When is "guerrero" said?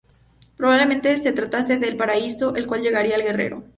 3.23-3.63